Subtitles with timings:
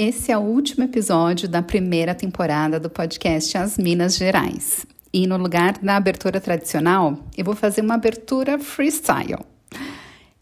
[0.00, 4.86] Esse é o último episódio da primeira temporada do podcast As Minas Gerais.
[5.12, 9.44] E no lugar da abertura tradicional, eu vou fazer uma abertura freestyle.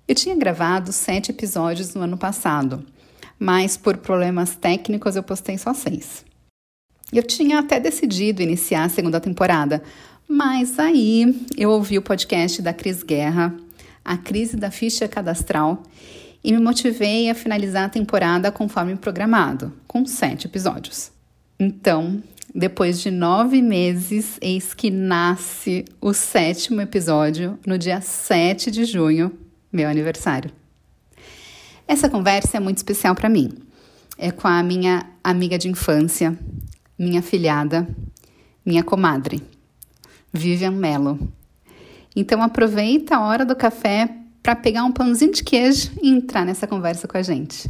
[0.06, 2.84] Eu tinha gravado sete episódios no ano passado,
[3.38, 6.22] mas por problemas técnicos eu postei só seis.
[7.10, 9.82] Eu tinha até decidido iniciar a segunda temporada,
[10.28, 13.56] mas aí eu ouvi o podcast da Cris Guerra,
[14.04, 15.82] A Crise da Ficha Cadastral,
[16.46, 21.10] e me motivei a finalizar a temporada conforme programado, com sete episódios.
[21.58, 22.22] Então,
[22.54, 29.36] depois de nove meses, eis que nasce o sétimo episódio no dia 7 de junho,
[29.72, 30.52] meu aniversário.
[31.88, 33.52] Essa conversa é muito especial para mim.
[34.16, 36.38] É com a minha amiga de infância,
[36.96, 37.88] minha filhada,
[38.64, 39.42] minha comadre,
[40.32, 41.18] Vivian Mello.
[42.14, 44.08] Então aproveita a hora do café
[44.46, 47.68] para pegar um pãozinho de queijo e entrar nessa conversa com a gente.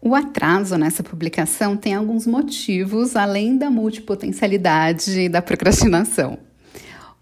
[0.00, 6.38] O atraso nessa publicação tem alguns motivos além da multipotencialidade e da procrastinação.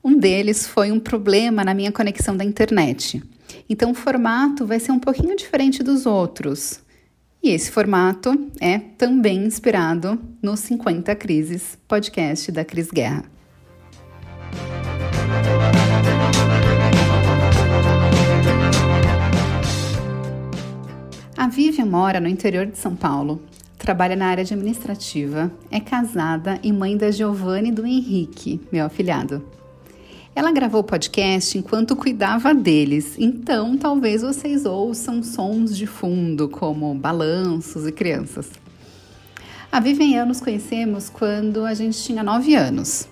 [0.04, 3.22] Um deles foi um problema na minha conexão da internet.
[3.70, 6.86] Então, o formato vai ser um pouquinho diferente dos outros.
[7.42, 13.24] E esse formato é também inspirado no 50 Crises, podcast da Cris Guerra.
[21.36, 23.40] A Vivian mora no interior de São Paulo,
[23.78, 29.46] trabalha na área administrativa, é casada e mãe da Giovanni e do Henrique, meu afilhado.
[30.38, 36.94] Ela gravou o podcast enquanto cuidava deles, então talvez vocês ouçam sons de fundo, como
[36.94, 38.48] balanços e crianças.
[39.72, 43.08] A Vivian e eu nos conhecemos quando a gente tinha 9 anos.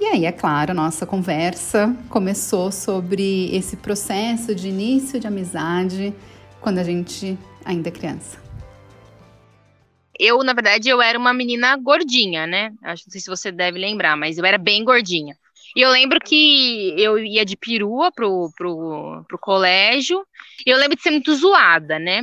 [0.00, 6.12] E aí, é claro, nossa conversa começou sobre esse processo de início de amizade
[6.60, 8.40] quando a gente ainda é criança.
[10.18, 12.72] Eu, na verdade, eu era uma menina gordinha, né?
[12.82, 15.36] Acho não sei se você deve lembrar, mas eu era bem gordinha.
[15.76, 20.26] E eu lembro que eu ia de perua pro, pro, pro colégio.
[20.66, 22.22] E eu lembro de ser muito zoada, né?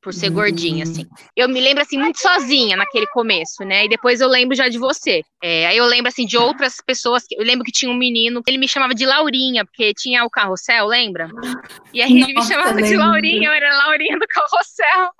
[0.00, 0.34] Por ser uhum.
[0.34, 1.06] gordinha, assim.
[1.36, 3.84] Eu me lembro, assim, muito sozinha naquele começo, né?
[3.84, 5.22] E depois eu lembro já de você.
[5.42, 7.24] É, aí eu lembro, assim, de outras pessoas.
[7.30, 10.86] Eu lembro que tinha um menino, ele me chamava de Laurinha, porque tinha o carrossel,
[10.86, 11.28] lembra?
[11.92, 15.10] E aí Nossa, ele me chamava de Laurinha, eu era Laurinha do carrossel.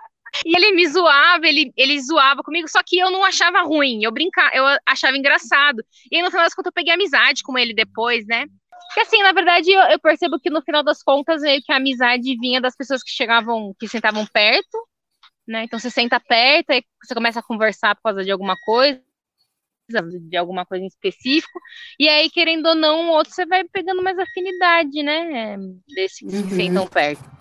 [0.45, 4.11] E ele me zoava, ele, ele zoava comigo, só que eu não achava ruim, eu
[4.11, 5.85] brincava, eu achava engraçado.
[6.11, 8.47] E aí, no final das contas, eu peguei amizade com ele depois, né?
[8.93, 11.77] Que assim, na verdade, eu, eu, percebo que no final das contas, meio que a
[11.77, 14.89] amizade vinha das pessoas que chegavam, que sentavam perto,
[15.47, 15.65] né?
[15.65, 19.01] Então você senta perto, aí você começa a conversar por causa de alguma coisa,
[20.29, 21.61] de alguma coisa em específico,
[21.99, 25.57] e aí, querendo ou não, o outro você vai pegando mais afinidade, né?
[25.89, 26.51] Desse que uhum.
[26.51, 27.34] sentam perto.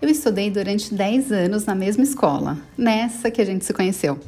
[0.00, 4.18] Eu estudei durante 10 anos na mesma escola, nessa que a gente se conheceu.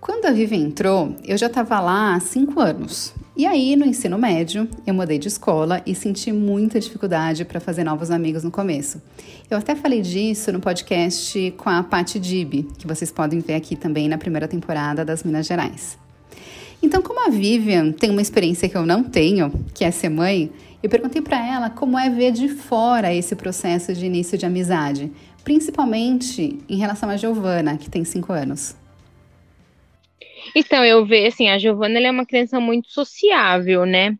[0.00, 3.12] Quando a Vivi entrou, eu já estava lá há 5 anos.
[3.36, 7.84] E aí, no ensino médio, eu mudei de escola e senti muita dificuldade para fazer
[7.84, 9.00] novos amigos no começo.
[9.50, 13.76] Eu até falei disso no podcast com a Patti Dib, que vocês podem ver aqui
[13.76, 15.98] também na primeira temporada das Minas Gerais.
[16.82, 20.50] Então, como a Vivian tem uma experiência que eu não tenho, que é ser mãe,
[20.82, 25.12] eu perguntei para ela como é ver de fora esse processo de início de amizade,
[25.44, 28.76] principalmente em relação a Giovana, que tem cinco anos.
[30.56, 34.16] Então, eu vejo assim, a Giovana é uma criança muito sociável, né?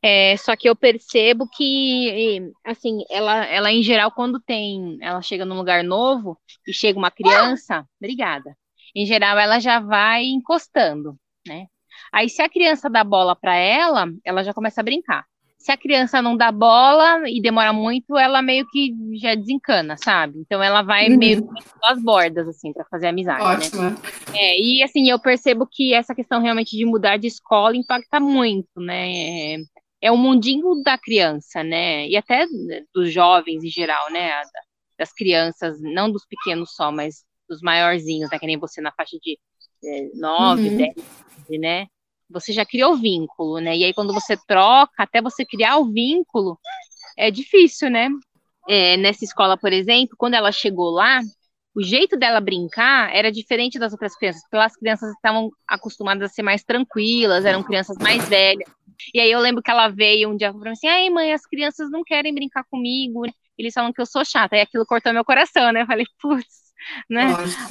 [0.00, 5.44] É, só que eu percebo que, assim, ela, ela em geral, quando tem, ela chega
[5.44, 8.56] num lugar novo e chega uma criança, obrigada.
[8.94, 11.66] Em geral, ela já vai encostando, né?
[12.12, 15.26] Aí, se a criança dá bola para ela, ela já começa a brincar
[15.66, 20.38] se a criança não dá bola e demora muito, ela meio que já desencana, sabe?
[20.38, 21.18] Então ela vai uhum.
[21.18, 23.42] meio pelas bordas, assim, para fazer amizade.
[23.42, 23.50] Né?
[23.50, 23.82] Ótimo.
[23.82, 23.96] Né?
[24.32, 28.68] É, e assim, eu percebo que essa questão realmente de mudar de escola impacta muito,
[28.76, 29.10] né?
[29.10, 29.56] É,
[30.02, 32.06] é o mundinho da criança, né?
[32.06, 32.46] E até
[32.94, 34.30] dos jovens em geral, né?
[34.96, 38.38] Das crianças, não dos pequenos só, mas dos maiorzinhos, né?
[38.38, 39.36] Que nem você na faixa de
[39.84, 40.76] é, 9, uhum.
[40.76, 40.94] 10,
[41.60, 41.86] né?
[42.28, 43.76] Você já criou vínculo, né?
[43.76, 46.58] E aí quando você troca, até você criar o vínculo,
[47.16, 48.08] é difícil, né?
[48.68, 51.20] É, nessa escola, por exemplo, quando ela chegou lá,
[51.74, 56.34] o jeito dela brincar era diferente das outras crianças, porque as crianças estavam acostumadas a
[56.34, 58.68] ser mais tranquilas, eram crianças mais velhas.
[59.14, 61.46] E aí eu lembro que ela veio um dia para mim assim: "Ai, mãe, as
[61.46, 63.22] crianças não querem brincar comigo,
[63.58, 64.56] eles falam que eu sou chata".
[64.56, 65.82] E aquilo cortou meu coração, né?
[65.82, 66.65] Eu falei: "Putz,
[67.08, 67.26] né?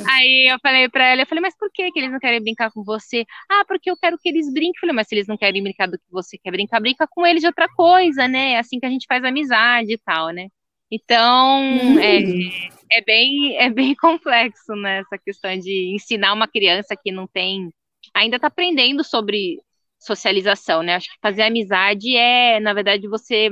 [0.10, 2.72] Aí eu falei pra ela, eu falei, mas por que, que eles não querem brincar
[2.72, 3.26] com você?
[3.50, 4.74] Ah, porque eu quero que eles brinquem.
[4.76, 7.26] Eu falei, mas se eles não querem brincar do que você quer brincar, brinca com
[7.26, 8.54] eles de outra coisa, né?
[8.54, 10.48] É assim que a gente faz amizade e tal, né?
[10.92, 12.00] Então, hum.
[12.00, 15.00] é, é, bem, é bem complexo, né?
[15.00, 17.72] Essa questão de ensinar uma criança que não tem.
[18.14, 19.60] Ainda está aprendendo sobre
[20.00, 20.96] socialização, né?
[20.96, 23.50] Acho que fazer amizade é, na verdade, você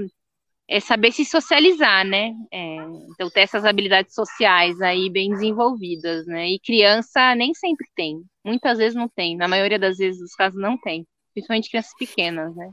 [0.69, 2.31] é saber se socializar, né?
[2.51, 2.77] É,
[3.12, 6.48] então, ter essas habilidades sociais aí bem desenvolvidas, né?
[6.50, 8.21] E criança nem sempre tem.
[8.45, 9.36] Muitas vezes não tem.
[9.36, 11.06] Na maioria das vezes, dos casos, não tem.
[11.33, 12.69] Principalmente crianças pequenas, né?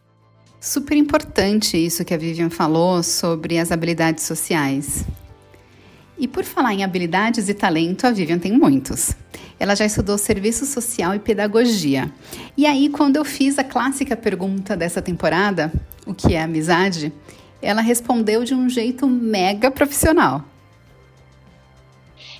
[0.61, 5.07] Super importante isso que a Vivian falou sobre as habilidades sociais.
[6.19, 9.17] E por falar em habilidades e talento, a Vivian tem muitos.
[9.59, 12.13] Ela já estudou serviço social e pedagogia.
[12.57, 15.73] E aí, quando eu fiz a clássica pergunta dessa temporada,
[16.07, 17.11] o que é amizade?
[17.63, 20.45] Ela respondeu de um jeito mega profissional.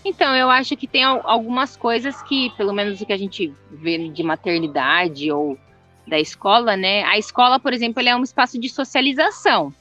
[0.05, 4.09] Então, eu acho que tem algumas coisas que, pelo menos o que a gente vê
[4.09, 5.59] de maternidade ou
[6.07, 7.05] da escola, né?
[7.05, 9.73] A escola, por exemplo, é um espaço de socialização,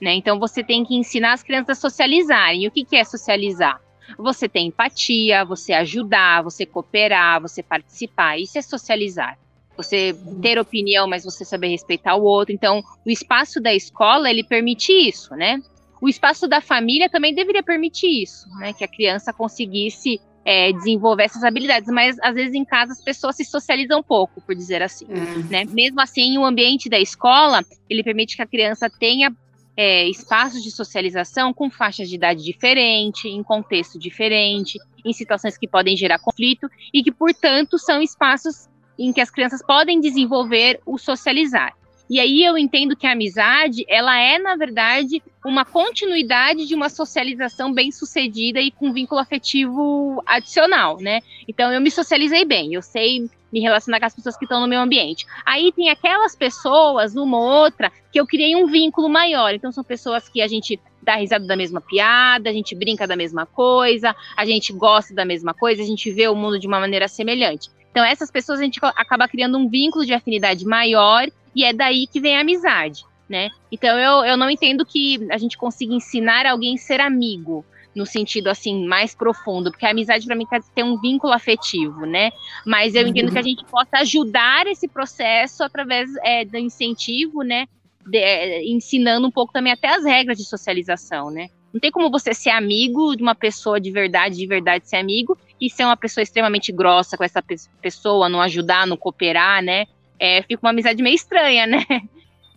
[0.00, 0.14] né?
[0.14, 2.64] Então você tem que ensinar as crianças a socializarem.
[2.64, 3.80] E o que, que é socializar?
[4.16, 8.38] Você tem empatia, você ajudar, você cooperar, você participar.
[8.38, 9.36] Isso é socializar.
[9.76, 12.54] Você ter opinião, mas você saber respeitar o outro.
[12.54, 15.60] Então, o espaço da escola, ele permite isso, né?
[16.00, 18.72] O espaço da família também deveria permitir isso, né?
[18.72, 23.34] Que a criança conseguisse é, desenvolver essas habilidades, mas às vezes em casa as pessoas
[23.36, 25.46] se socializam um pouco, por dizer assim, uhum.
[25.50, 25.64] né?
[25.64, 29.34] Mesmo assim, o ambiente da escola, ele permite que a criança tenha
[29.76, 35.68] é, espaços de socialização com faixas de idade diferente, em contexto diferente, em situações que
[35.68, 40.98] podem gerar conflito e que, portanto, são espaços em que as crianças podem desenvolver o
[40.98, 41.74] socializar.
[42.08, 46.88] E aí eu entendo que a amizade, ela é, na verdade, uma continuidade de uma
[46.88, 51.20] socialização bem sucedida e com vínculo afetivo adicional, né?
[51.48, 54.68] Então eu me socializei bem, eu sei me relacionar com as pessoas que estão no
[54.68, 55.26] meu ambiente.
[55.44, 59.54] Aí tem aquelas pessoas, uma ou outra, que eu criei um vínculo maior.
[59.54, 63.16] Então são pessoas que a gente dá risada da mesma piada, a gente brinca da
[63.16, 66.80] mesma coisa, a gente gosta da mesma coisa, a gente vê o mundo de uma
[66.80, 67.70] maneira semelhante.
[67.96, 72.06] Então essas pessoas a gente acaba criando um vínculo de afinidade maior e é daí
[72.06, 73.48] que vem a amizade, né?
[73.72, 77.64] Então eu, eu não entendo que a gente consiga ensinar alguém a ser amigo,
[77.94, 82.32] no sentido assim mais profundo, porque a amizade para mim tem um vínculo afetivo, né?
[82.66, 87.66] Mas eu entendo que a gente possa ajudar esse processo através é, do incentivo, né?
[88.06, 91.48] De, é, ensinando um pouco também até as regras de socialização, né?
[91.72, 95.36] Não tem como você ser amigo de uma pessoa de verdade, de verdade ser amigo,
[95.60, 97.42] e ser uma pessoa extremamente grossa com essa
[97.80, 99.86] pessoa, não ajudar, não cooperar, né?
[100.18, 101.84] é, fica uma amizade meio estranha, né?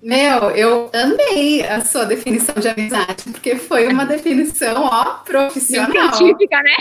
[0.02, 6.14] Meu, eu amei a sua definição de amizade, porque foi uma definição, ó, profissional.
[6.14, 6.76] Científica, né?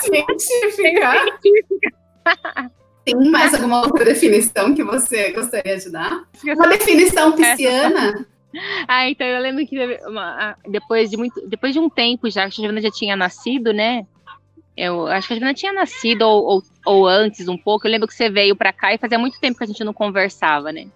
[0.00, 1.12] Científica.
[1.40, 2.72] Científica.
[3.04, 6.24] Tem mais alguma outra definição que você gostaria de dar?
[6.44, 8.26] Uma definição pisciana?
[8.88, 9.76] Ah, então eu lembro que
[10.68, 14.04] depois de muito, depois de um tempo já, que a Giovana já tinha nascido, né?
[14.80, 17.84] Eu acho que a Giovana tinha nascido ou, ou, ou, antes um pouco.
[17.84, 19.92] Eu lembro que você veio para cá e fazia muito tempo que a gente não
[19.92, 20.86] conversava, né?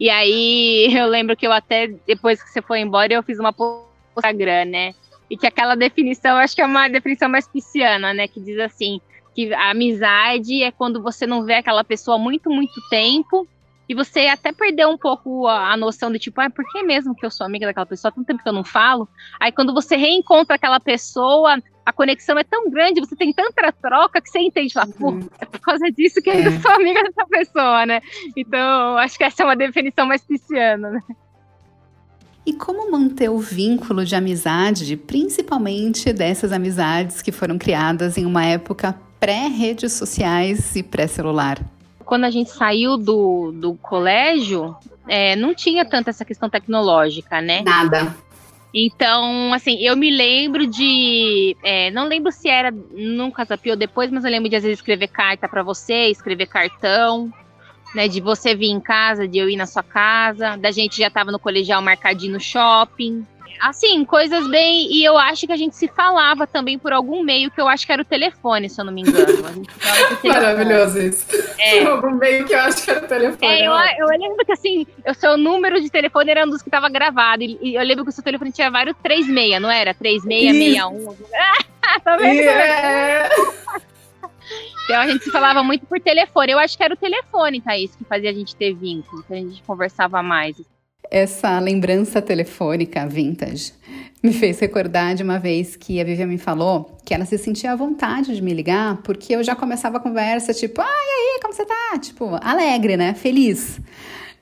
[0.00, 3.52] E aí eu lembro que eu até, depois que você foi embora, eu fiz uma
[3.52, 3.86] post
[4.16, 4.94] no Instagram, né?
[5.30, 8.26] E que aquela definição, acho que é uma definição mais pisciana, né?
[8.26, 9.00] Que diz assim,
[9.36, 13.46] que a amizade é quando você não vê aquela pessoa há muito, muito tempo
[13.92, 17.14] e você até perdeu um pouco a, a noção de tipo, ah, por que mesmo
[17.14, 18.08] que eu sou amiga daquela pessoa?
[18.08, 19.06] Há tanto tempo que eu não falo.
[19.38, 24.18] Aí quando você reencontra aquela pessoa, a conexão é tão grande, você tem tanta troca
[24.22, 25.28] que você entende, fala, pô, uhum.
[25.38, 26.58] é por causa disso que eu ainda é.
[26.58, 28.00] sou amiga dessa pessoa, né?
[28.34, 31.02] Então, acho que essa é uma definição mais pisciana, né?
[32.46, 38.44] E como manter o vínculo de amizade, principalmente dessas amizades que foram criadas em uma
[38.44, 41.62] época pré-redes sociais e pré-celular?
[42.04, 44.76] Quando a gente saiu do, do colégio,
[45.08, 47.62] é, não tinha tanta essa questão tecnológica, né?
[47.62, 48.14] Nada.
[48.74, 51.56] Então, assim, eu me lembro de.
[51.62, 55.08] É, não lembro se era num Casapio depois, mas eu lembro de às vezes escrever
[55.08, 57.30] carta para você, escrever cartão,
[57.94, 58.08] né?
[58.08, 61.30] De você vir em casa, de eu ir na sua casa, da gente já tava
[61.30, 63.26] no colegial marcadinho no shopping.
[63.60, 64.92] Assim, coisas bem.
[64.92, 67.86] E eu acho que a gente se falava também por algum meio, que eu acho
[67.86, 69.42] que era o telefone, se eu não me engano.
[70.24, 71.26] Maravilhoso isso.
[71.58, 71.80] É.
[71.80, 73.52] Por algum meio que eu acho que era o telefone.
[73.52, 76.68] É, eu, eu lembro que assim, o seu número de telefone era um dos que
[76.68, 77.42] estava gravado.
[77.42, 79.94] E, eu lembro que o seu telefone tinha vários 36, não era?
[79.94, 81.16] 3661.
[82.04, 82.34] tá vendo?
[82.34, 83.28] Yeah.
[84.84, 86.52] Então a gente se falava muito por telefone.
[86.52, 89.36] Eu acho que era o telefone, Thaís, que fazia a gente ter vínculo, que a
[89.36, 90.60] gente conversava mais.
[91.10, 93.72] Essa lembrança telefônica vintage
[94.22, 97.72] me fez recordar de uma vez que a Vivian me falou que ela se sentia
[97.72, 101.40] à vontade de me ligar porque eu já começava a conversa tipo, ai, ah, aí,
[101.40, 101.98] como você tá?
[101.98, 103.14] Tipo, alegre, né?
[103.14, 103.80] Feliz.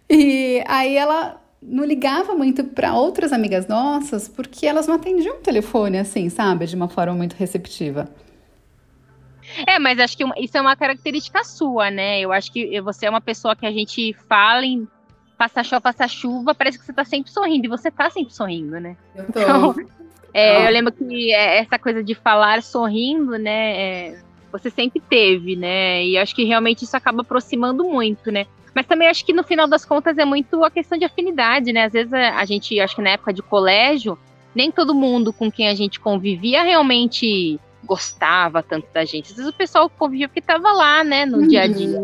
[0.09, 5.41] E aí ela não ligava muito para outras amigas nossas porque elas não atendiam o
[5.41, 6.67] telefone assim, sabe?
[6.67, 8.09] De uma forma muito receptiva.
[9.67, 12.21] É, mas acho que isso é uma característica sua, né?
[12.21, 14.87] Eu acho que você é uma pessoa que a gente fala em
[15.41, 18.79] passa chuva, passa chuva, parece que você tá sempre sorrindo, e você tá sempre sorrindo,
[18.79, 18.95] né?
[19.17, 19.41] Eu tô.
[19.41, 19.75] Então,
[20.35, 23.81] é, eu lembro que é, essa coisa de falar sorrindo, né?
[23.81, 24.19] É,
[24.53, 26.05] você sempre teve, né?
[26.05, 28.47] E acho que realmente isso acaba aproximando muito, né?
[28.75, 31.87] Mas também acho que no final das contas é muito a questão de afinidade, né?
[31.87, 34.19] Às vezes a, a gente, acho que na época de colégio,
[34.55, 39.31] nem todo mundo com quem a gente convivia realmente gostava tanto da gente.
[39.31, 41.49] Às vezes o pessoal convivia porque estava lá, né, no uhum.
[41.49, 41.99] dia a dia.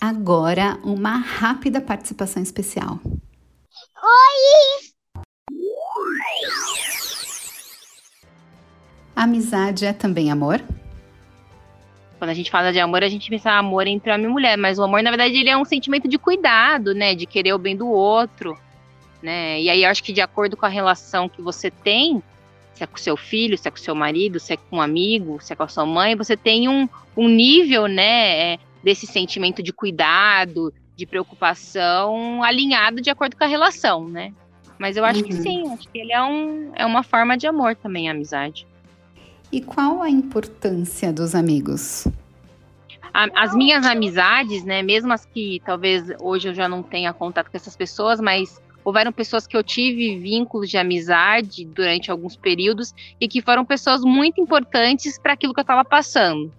[0.00, 3.00] Agora, uma rápida participação especial.
[3.04, 4.86] Oi!
[9.14, 10.62] Amizade é também amor?
[12.18, 14.78] Quando a gente fala de amor, a gente pensa amor entre homem e mulher, mas
[14.78, 17.14] o amor, na verdade, ele é um sentimento de cuidado, né?
[17.14, 18.58] De querer o bem do outro,
[19.22, 19.60] né?
[19.60, 22.22] E aí eu acho que de acordo com a relação que você tem,
[22.74, 25.38] se é com seu filho, se é com seu marido, se é com um amigo,
[25.40, 26.86] se é com a sua mãe, você tem um,
[27.16, 33.48] um nível, né, é, desse sentimento de cuidado, de preocupação alinhado de acordo com a
[33.48, 34.32] relação, né?
[34.78, 35.26] Mas eu acho uhum.
[35.26, 38.66] que sim, acho que ele é, um, é uma forma de amor também, a amizade.
[39.50, 42.06] E qual a importância dos amigos?
[43.34, 47.56] as minhas amizades, né, mesmo as que talvez hoje eu já não tenha contato com
[47.56, 53.26] essas pessoas, mas houveram pessoas que eu tive vínculos de amizade durante alguns períodos e
[53.26, 56.52] que foram pessoas muito importantes para aquilo que eu estava passando,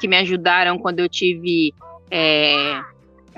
[0.00, 1.74] que me ajudaram quando eu tive
[2.10, 2.80] é,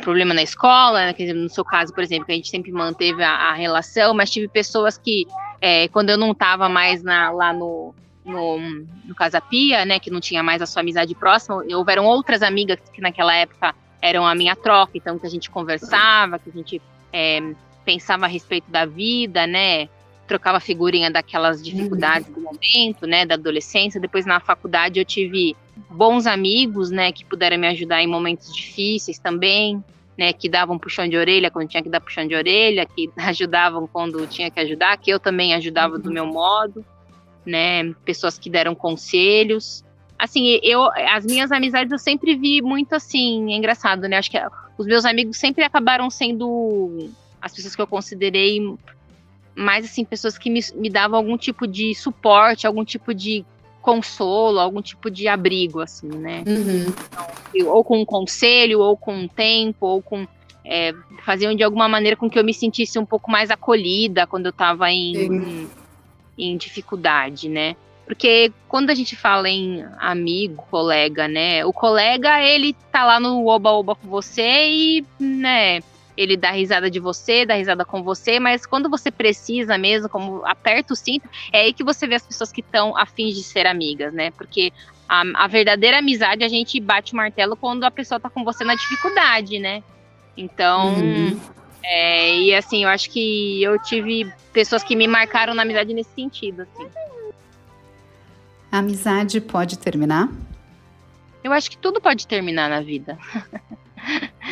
[0.02, 3.30] problema na escola, né, no seu caso, por exemplo, que a gente sempre manteve a,
[3.30, 5.26] a relação, mas tive pessoas que
[5.60, 8.58] é, quando eu não estava mais na, lá no, no,
[9.04, 12.78] no Casa Pia, né, que não tinha mais a sua amizade próxima, houveram outras amigas
[12.92, 16.82] que naquela época eram a minha troca, então que a gente conversava, que a gente
[17.12, 17.40] é,
[17.84, 19.88] pensava a respeito da vida, né?
[20.26, 23.24] Trocava figurinha daquelas dificuldades do momento, né?
[23.24, 24.00] Da adolescência.
[24.00, 25.56] Depois na faculdade eu tive
[25.90, 27.12] bons amigos, né?
[27.12, 29.82] Que puderam me ajudar em momentos difíceis também,
[30.16, 30.32] né?
[30.32, 34.26] Que davam puxão de orelha quando tinha que dar puxão de orelha, que ajudavam quando
[34.26, 36.00] tinha que ajudar, que eu também ajudava uhum.
[36.00, 36.84] do meu modo,
[37.44, 37.92] né?
[38.04, 39.84] Pessoas que deram conselhos
[40.22, 44.18] assim, eu, as minhas amizades eu sempre vi muito assim, é engraçado, né?
[44.18, 44.38] Acho que
[44.78, 47.10] os meus amigos sempre acabaram sendo
[47.40, 48.60] as pessoas que eu considerei
[49.52, 53.44] mais assim pessoas que me, me davam algum tipo de suporte, algum tipo de
[53.82, 56.44] consolo, algum tipo de abrigo, assim, né?
[56.46, 56.86] Uhum.
[57.52, 60.26] Então, ou com um conselho, ou com um tempo, ou com
[60.64, 64.46] é, faziam de alguma maneira com que eu me sentisse um pouco mais acolhida quando
[64.46, 65.70] eu estava em, em,
[66.38, 67.76] em, dificuldade, né?
[68.06, 71.64] Porque quando a gente fala em amigo, colega, né?
[71.64, 75.80] O colega, ele tá lá no oba-oba com você e, né?
[76.16, 80.44] Ele dá risada de você, dá risada com você, mas quando você precisa mesmo, como
[80.44, 83.66] aperta o cinto, é aí que você vê as pessoas que estão afins de ser
[83.66, 84.30] amigas, né?
[84.32, 84.72] Porque
[85.08, 88.64] a, a, verdadeira amizade a gente bate o martelo quando a pessoa tá com você
[88.64, 89.82] na dificuldade, né?
[90.36, 91.40] Então, uhum.
[91.82, 96.10] é, e assim, eu acho que eu tive pessoas que me marcaram na amizade nesse
[96.14, 96.88] sentido, assim.
[98.70, 100.30] A amizade pode terminar?
[101.44, 103.18] Eu acho que tudo pode terminar na vida.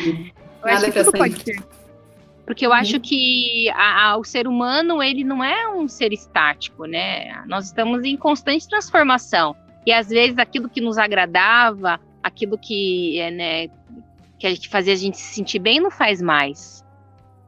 [0.05, 0.40] Uhum.
[0.61, 1.63] Eu Nada acho que tudo pode ser.
[2.45, 6.85] Porque eu acho que a, a, o ser humano, ele não é um ser estático,
[6.85, 7.43] né?
[7.47, 9.55] Nós estamos em constante transformação.
[9.85, 13.67] E às vezes aquilo que nos agradava, aquilo que, é, né,
[14.37, 16.83] que, que fazia a gente se sentir bem, não faz mais.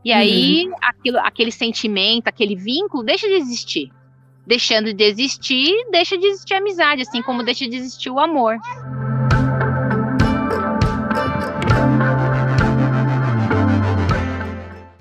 [0.03, 0.75] E aí, uhum.
[0.81, 3.91] aquilo, aquele sentimento, aquele vínculo deixa de existir.
[4.45, 8.57] Deixando de existir, deixa de existir a amizade, assim como deixa de existir o amor.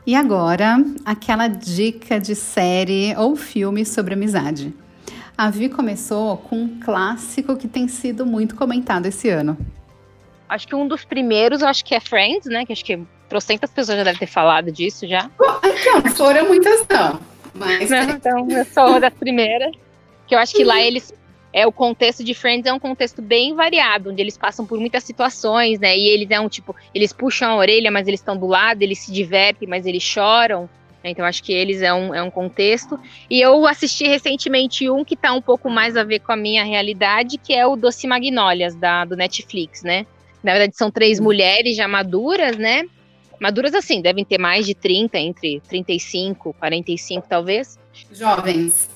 [0.04, 4.74] E agora, aquela dica de série ou filme sobre amizade.
[5.38, 9.56] A Vi começou com um clássico que tem sido muito comentado esse ano.
[10.48, 12.66] Acho que um dos primeiros, acho que é Friends, né?
[12.66, 15.30] Que acho que trocentas pessoas já devem ter falado disso já.
[15.64, 17.20] Então, foram muitas não.
[17.54, 17.88] Mas...
[17.88, 19.72] Não, então, eu sou uma das primeiras.
[20.26, 21.14] Que eu acho que lá eles
[21.52, 25.04] é o contexto de Friends é um contexto bem variado, onde eles passam por muitas
[25.04, 25.96] situações, né?
[25.96, 29.00] E eles é um tipo, eles puxam a orelha, mas eles estão do lado, eles
[29.00, 30.68] se divertem, mas eles choram.
[31.04, 31.10] Né?
[31.10, 32.98] Então acho que eles é um, é um contexto.
[33.28, 36.64] E eu assisti recentemente um que tá um pouco mais a ver com a minha
[36.64, 40.06] realidade, que é o Doce Magnólias, da, do Netflix, né?
[40.42, 42.84] Na verdade, são três mulheres já maduras, né?
[43.38, 47.78] Maduras assim, devem ter mais de 30, entre 35, 45 talvez.
[48.10, 48.91] Jovens.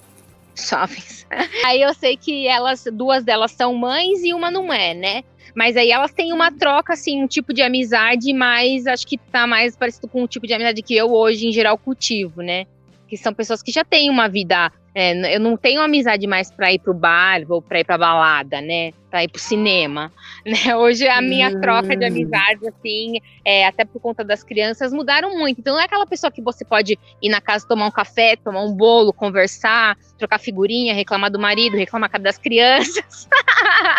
[0.69, 1.27] Jovens.
[1.65, 5.25] Aí eu sei que elas, duas delas são mães e uma não é, né?
[5.55, 9.47] Mas aí elas têm uma troca, assim, um tipo de amizade, mas acho que tá
[9.47, 12.67] mais parecido com o tipo de amizade que eu hoje, em geral, cultivo, né?
[13.09, 16.73] Que são pessoas que já têm uma vida é, eu não tenho amizade mais para
[16.73, 18.95] ir pro bar ou para ir pra balada, né?
[19.11, 20.11] Para ir pro cinema.
[20.47, 20.77] Né?
[20.77, 21.61] Hoje a minha hum.
[21.61, 25.61] troca de amizade, assim, é, até por conta das crianças, mudaram muito.
[25.61, 28.63] Então não é aquela pessoa que você pode ir na casa tomar um café, tomar
[28.63, 33.29] um bolo, conversar, trocar figurinha, reclamar do marido, reclamar das crianças.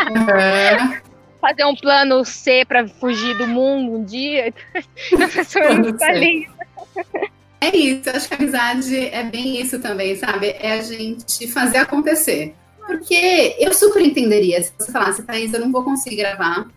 [0.10, 0.98] Uhum.
[1.42, 4.54] Fazer um plano C para fugir do mundo um dia.
[5.22, 6.48] a pessoa não tá ali.
[7.60, 10.56] É isso, acho que a amizade é bem isso também, sabe?
[10.60, 12.54] É a gente fazer acontecer.
[12.86, 16.68] Porque eu super entenderia se você falasse, Thaís, eu não vou conseguir gravar,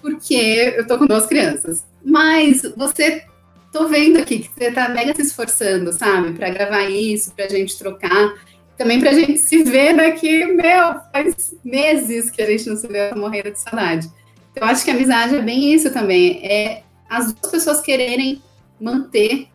[0.00, 1.84] porque eu tô com duas crianças.
[2.04, 3.24] Mas você,
[3.72, 6.32] tô vendo aqui que você tá mega se esforçando, sabe?
[6.32, 8.34] Para gravar isso, pra gente trocar.
[8.76, 13.14] Também pra gente se ver daqui, meu, faz meses que a gente não se vê,
[13.14, 14.10] morrendo de saudade.
[14.50, 16.44] Então, acho que a amizade é bem isso também.
[16.44, 18.42] É as duas pessoas quererem
[18.80, 19.48] manter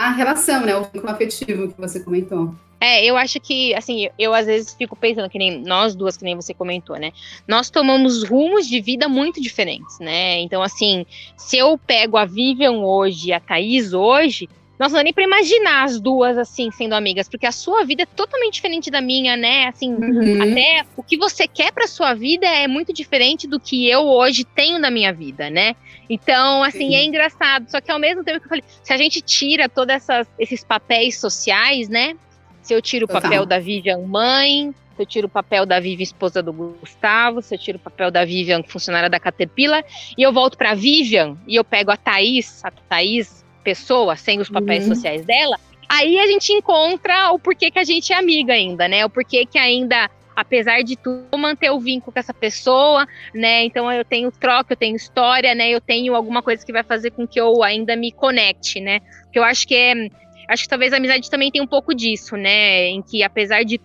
[0.00, 0.74] a relação, né?
[0.74, 2.54] O vínculo afetivo que você comentou.
[2.80, 6.24] É, eu acho que, assim, eu às vezes fico pensando, que nem nós duas, que
[6.24, 7.12] nem você comentou, né?
[7.46, 10.40] Nós tomamos rumos de vida muito diferentes, né?
[10.40, 11.04] Então, assim,
[11.36, 14.48] se eu pego a Vivian hoje e a Thaís hoje,
[14.80, 18.04] nós não dá nem pra imaginar as duas, assim, sendo amigas, porque a sua vida
[18.04, 19.66] é totalmente diferente da minha, né?
[19.66, 20.42] Assim, uhum.
[20.42, 24.42] até o que você quer pra sua vida é muito diferente do que eu hoje
[24.42, 25.76] tenho na minha vida, né?
[26.08, 26.94] Então, assim, Sim.
[26.94, 27.70] é engraçado.
[27.70, 29.94] Só que ao mesmo tempo que eu falei, se a gente tira todos
[30.38, 32.16] esses papéis sociais, né?
[32.62, 36.04] Se eu tiro o papel da Vivian mãe, se eu tiro o papel da Vivian
[36.04, 39.84] esposa do Gustavo, se eu tiro o papel da Vivian funcionária da Caterpillar,
[40.16, 44.48] e eu volto pra Vivian e eu pego a Thaís, a Thaís pessoa, sem os
[44.48, 44.94] papéis uhum.
[44.94, 45.56] sociais dela,
[45.88, 49.04] aí a gente encontra o porquê que a gente é amiga ainda, né?
[49.04, 53.64] O porquê que ainda, apesar de tudo, manter o vínculo com essa pessoa, né?
[53.64, 55.70] Então eu tenho troca, eu tenho história, né?
[55.70, 59.00] Eu tenho alguma coisa que vai fazer com que eu ainda me conecte, né?
[59.24, 60.08] Porque eu acho que é.
[60.48, 62.88] Acho que talvez a amizade também tem um pouco disso, né?
[62.88, 63.80] Em que apesar de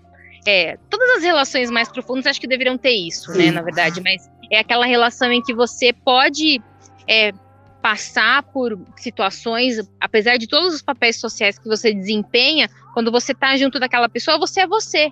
[0.46, 4.30] é, todas as relações mais profundas acho que deveriam ter isso, né, na verdade, mas
[4.52, 6.62] é aquela relação em que você pode
[7.08, 7.32] é,
[7.86, 13.56] passar por situações, apesar de todos os papéis sociais que você desempenha, quando você está
[13.58, 15.12] junto daquela pessoa, você é você,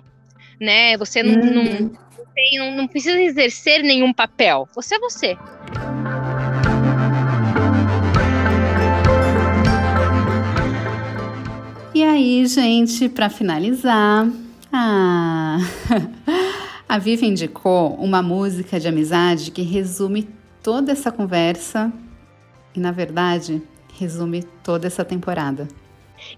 [0.60, 0.96] né?
[0.96, 1.54] Você não, uhum.
[1.54, 1.90] não,
[2.34, 4.68] tem, não, não precisa exercer nenhum papel.
[4.74, 5.38] Você é você.
[11.94, 14.26] E aí, gente, para finalizar,
[14.72, 15.58] ah,
[16.88, 20.28] a Vivi indicou uma música de amizade que resume
[20.60, 21.92] toda essa conversa
[22.74, 23.62] e na verdade
[23.98, 25.68] resume toda essa temporada.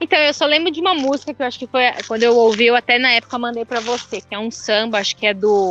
[0.00, 2.66] Então, eu só lembro de uma música que eu acho que foi quando eu ouvi,
[2.66, 5.70] eu até na época mandei para você, que é um samba, acho que é do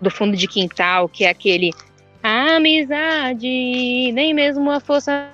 [0.00, 1.72] do fundo de quintal, que é aquele
[2.22, 5.30] amizade, nem mesmo a força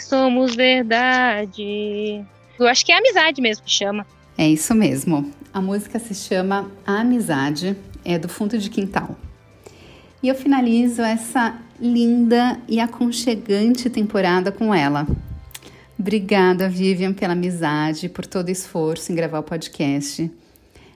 [0.00, 2.24] somos verdade.
[2.58, 4.06] Eu acho que é amizade mesmo que chama.
[4.36, 5.32] É isso mesmo.
[5.52, 9.16] A música se chama Amizade, é do fundo de quintal.
[10.22, 15.06] E eu finalizo essa linda e aconchegante temporada com ela.
[15.98, 20.30] Obrigada, Vivian, pela amizade, por todo o esforço em gravar o podcast.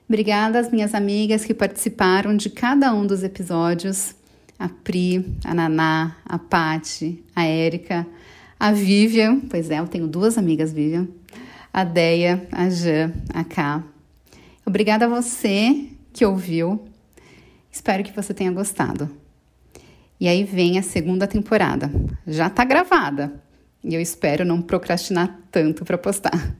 [0.08, 4.14] Obrigada às minhas amigas que participaram de cada um dos episódios:
[4.58, 8.06] a Pri, a Naná, a Pati, a Érica,
[8.60, 11.08] a Vivian, pois é, eu tenho duas amigas Vivian,
[11.72, 13.82] a Deia, a Jan, a Ká.
[14.64, 16.80] Obrigada a você que ouviu.
[17.72, 19.21] Espero que você tenha gostado.
[20.22, 21.90] E aí vem a segunda temporada.
[22.24, 23.32] Já tá gravada.
[23.82, 26.54] E eu espero não procrastinar tanto para postar.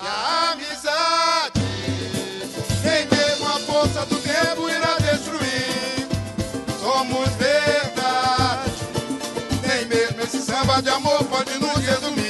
[0.00, 1.60] A amizade,
[2.82, 6.08] nem mesmo a força do tempo irá destruir.
[6.80, 8.72] Somos verdade,
[9.68, 12.25] nem mesmo esse samba de amor pode nos resumir.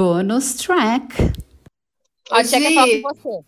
[0.00, 1.14] Bônus track.
[2.32, 3.44] Hoje, Gi, você.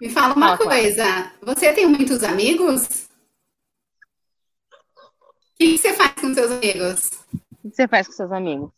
[0.00, 1.32] Me fala uma coisa.
[1.42, 3.08] Você tem muitos amigos?
[4.72, 7.10] O que você faz com seus amigos?
[7.34, 8.70] O que você faz com seus amigos?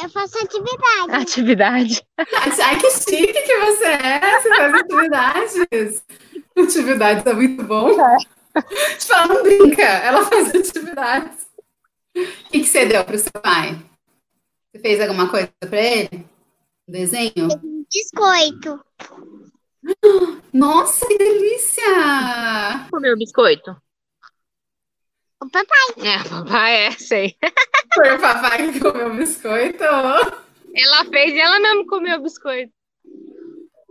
[0.00, 1.10] Eu faço atividade.
[1.10, 2.06] Atividade?
[2.16, 4.40] Ai, que chique que você é!
[4.40, 6.04] Você faz atividades.
[6.56, 8.00] Atividades é muito bom.
[8.00, 8.16] É.
[8.96, 11.48] tipo, ela não brinca, ela faz atividades.
[12.14, 13.87] O que, que você deu para o seu pai?
[14.70, 16.26] Você fez alguma coisa para ele?
[16.86, 17.48] Um desenho?
[17.90, 18.84] Biscoito.
[20.52, 21.84] Nossa, que delícia!
[22.90, 23.74] Comeu biscoito?
[25.40, 26.06] O papai.
[26.06, 27.36] É, papai, é, sei.
[27.94, 29.82] Foi o papai que comeu biscoito?
[29.82, 32.72] Ela fez e ela mesmo comeu biscoito.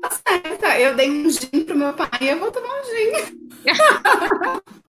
[0.01, 3.49] Tá certo, eu dei um gin pro meu pai e eu vou tomar um gin.